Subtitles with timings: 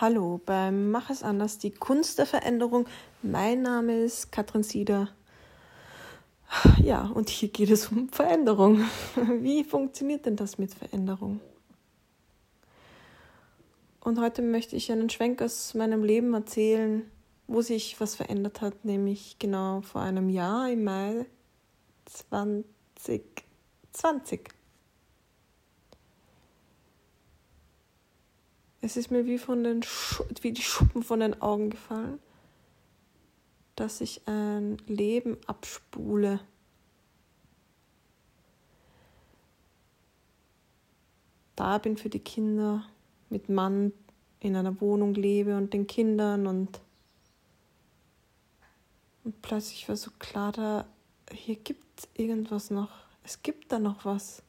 [0.00, 2.86] Hallo beim Mach es anders, die Kunst der Veränderung.
[3.20, 5.10] Mein Name ist Katrin Sieder.
[6.82, 8.86] Ja, und hier geht es um Veränderung.
[9.40, 11.42] Wie funktioniert denn das mit Veränderung?
[14.00, 17.02] Und heute möchte ich einen Schwenk aus meinem Leben erzählen,
[17.46, 21.26] wo sich was verändert hat, nämlich genau vor einem Jahr im Mai
[22.06, 24.59] 2020.
[28.82, 29.82] Es ist mir wie, von den
[30.40, 32.18] wie die Schuppen von den Augen gefallen,
[33.76, 36.40] dass ich ein Leben abspule.
[41.56, 42.86] Da bin für die Kinder,
[43.28, 43.92] mit Mann
[44.40, 46.80] in einer Wohnung lebe und den Kindern und,
[49.24, 50.86] und plötzlich war so klar, da
[51.30, 52.90] hier gibt es irgendwas noch.
[53.22, 54.42] Es gibt da noch was.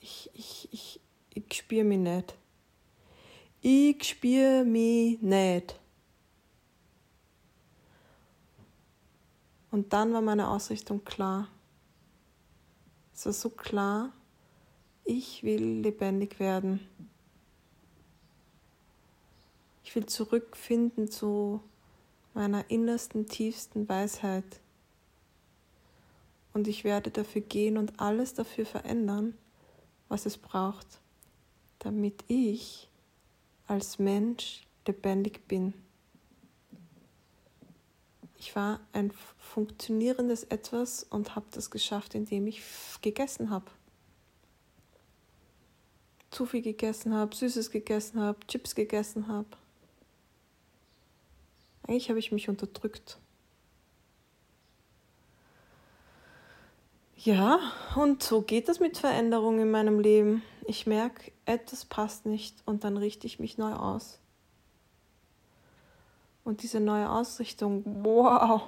[0.00, 1.00] Ich, ich, ich,
[1.34, 2.36] ich spüre mich nicht.
[3.66, 5.80] Ich spüre mich nicht.
[9.70, 11.48] Und dann war meine Ausrichtung klar.
[13.14, 14.12] Es war so klar,
[15.02, 16.86] ich will lebendig werden.
[19.82, 21.62] Ich will zurückfinden zu
[22.34, 24.60] meiner innersten, tiefsten Weisheit.
[26.52, 29.34] Und ich werde dafür gehen und alles dafür verändern,
[30.10, 31.00] was es braucht,
[31.78, 32.90] damit ich
[33.66, 35.74] als Mensch lebendig bin.
[38.38, 42.62] Ich war ein funktionierendes Etwas und habe das geschafft, indem ich
[43.00, 43.70] gegessen habe.
[46.30, 49.48] Zu viel gegessen habe, Süßes gegessen habe, Chips gegessen habe.
[51.86, 53.18] Eigentlich habe ich mich unterdrückt.
[57.16, 57.58] Ja,
[57.96, 60.42] und so geht es mit Veränderungen in meinem Leben.
[60.66, 64.18] Ich merke, etwas passt nicht und dann richte ich mich neu aus.
[66.42, 68.62] Und diese neue Ausrichtung, wow,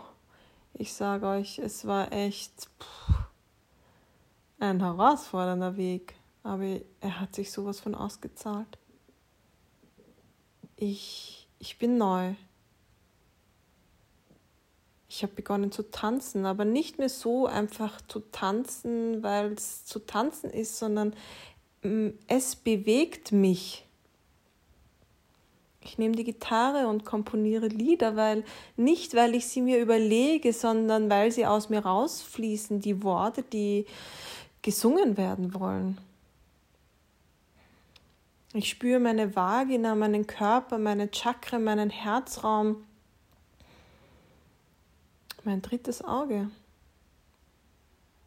[0.75, 2.69] ich sage euch, es war echt
[4.59, 8.79] ein herausfordernder Weg, aber er hat sich sowas von ausgezahlt.
[10.77, 12.35] Ich, ich bin neu.
[15.09, 20.01] Ich habe begonnen zu tanzen, aber nicht mehr so einfach zu tanzen, weil es zu
[20.01, 21.15] tanzen ist, sondern
[22.29, 23.85] es bewegt mich.
[25.81, 28.45] Ich nehme die Gitarre und komponiere Lieder, weil
[28.77, 33.87] nicht weil ich sie mir überlege, sondern weil sie aus mir rausfließen, die Worte, die
[34.63, 35.99] gesungen werden wollen.
[38.53, 42.85] Ich spüre meine Vagina, meinen Körper, meine Chakra, meinen Herzraum
[45.47, 46.51] mein drittes Auge.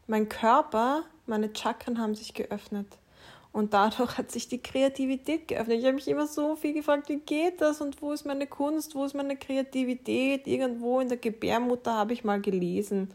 [0.06, 2.86] Mein Körper, meine Chakren haben sich geöffnet.
[3.52, 5.78] Und dadurch hat sich die Kreativität geöffnet.
[5.78, 8.94] Ich habe mich immer so viel gefragt, wie geht das und wo ist meine Kunst,
[8.94, 10.46] wo ist meine Kreativität?
[10.46, 13.10] Irgendwo in der Gebärmutter habe ich mal gelesen.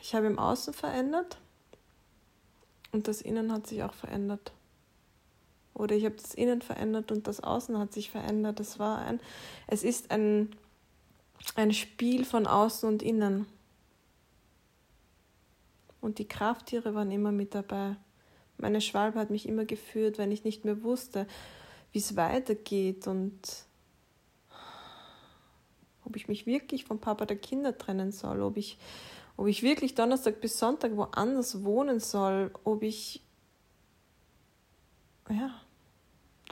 [0.00, 1.36] Ich habe im Außen verändert
[2.92, 4.52] und das Innen hat sich auch verändert
[5.78, 8.60] oder ich habe das Innen verändert und das Außen hat sich verändert.
[8.60, 9.20] Das war ein,
[9.68, 10.50] es ist ein,
[11.54, 13.46] ein Spiel von Außen und Innen.
[16.00, 17.96] Und die Krafttiere waren immer mit dabei.
[18.56, 21.26] Meine Schwalbe hat mich immer geführt, wenn ich nicht mehr wusste,
[21.92, 23.66] wie es weitergeht und
[26.04, 28.78] ob ich mich wirklich vom Papa der Kinder trennen soll, ob ich,
[29.36, 33.22] ob ich wirklich Donnerstag bis Sonntag woanders wohnen soll, ob ich
[35.30, 35.60] ja,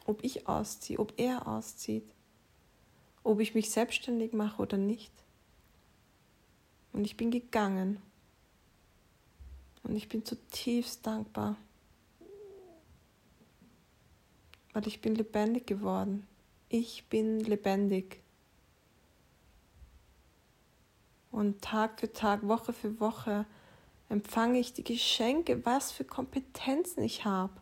[0.07, 2.05] ob ich ausziehe, ob er auszieht,
[3.23, 5.13] ob ich mich selbstständig mache oder nicht.
[6.93, 8.01] Und ich bin gegangen.
[9.87, 11.57] Und ich bin zutiefst dankbar,
[14.73, 16.27] weil ich bin lebendig geworden.
[16.69, 18.21] Ich bin lebendig.
[21.31, 23.47] Und Tag für Tag, Woche für Woche
[24.09, 27.53] empfange ich die Geschenke, was für Kompetenzen ich habe.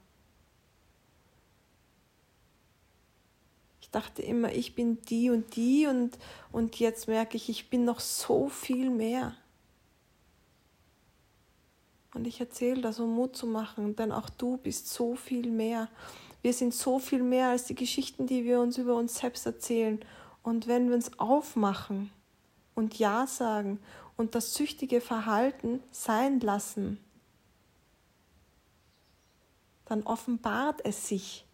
[3.95, 6.19] dachte immer, ich bin die und die und,
[6.51, 9.37] und jetzt merke ich, ich bin noch so viel mehr.
[12.15, 15.89] Und ich erzähle das, um Mut zu machen, denn auch du bist so viel mehr.
[16.43, 20.03] Wir sind so viel mehr als die Geschichten, die wir uns über uns selbst erzählen.
[20.43, 22.11] Und wenn wir uns aufmachen
[22.75, 23.81] und Ja sagen
[24.17, 26.99] und das süchtige Verhalten sein lassen,
[29.87, 31.45] dann offenbart es sich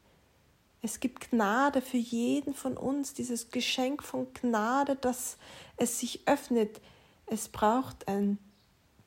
[0.83, 5.37] es gibt Gnade für jeden von uns, dieses Geschenk von Gnade, dass
[5.77, 6.81] es sich öffnet.
[7.27, 8.39] Es braucht ein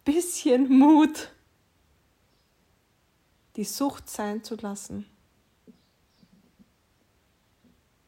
[0.05, 1.31] bisschen Mut,
[3.55, 5.05] die Sucht sein zu lassen.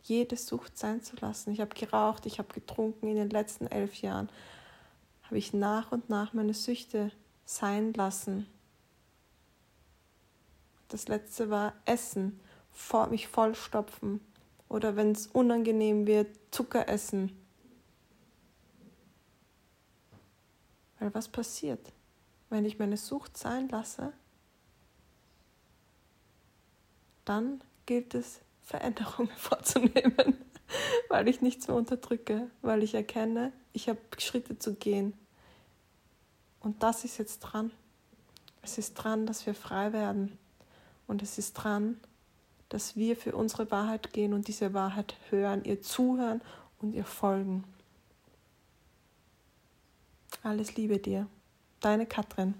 [0.07, 1.51] jede Sucht sein zu lassen.
[1.51, 4.29] Ich habe geraucht, ich habe getrunken in den letzten elf Jahren.
[5.23, 7.11] Habe ich nach und nach meine Süchte
[7.45, 8.47] sein lassen.
[10.89, 12.39] Das letzte war Essen,
[13.09, 14.21] mich vollstopfen
[14.69, 17.35] oder wenn es unangenehm wird, Zucker essen.
[20.99, 21.91] Weil was passiert,
[22.49, 24.13] wenn ich meine Sucht sein lasse?
[27.25, 30.37] Dann gilt es, Veränderungen vorzunehmen,
[31.09, 35.13] weil ich nichts mehr unterdrücke, weil ich erkenne, ich habe Schritte zu gehen.
[36.59, 37.71] Und das ist jetzt dran.
[38.63, 40.39] Es ist dran, dass wir frei werden.
[41.05, 41.99] Und es ist dran,
[42.69, 46.41] dass wir für unsere Wahrheit gehen und diese Wahrheit hören, ihr zuhören
[46.79, 47.63] und ihr folgen.
[50.41, 51.27] Alles Liebe dir.
[51.79, 52.55] Deine Katrin.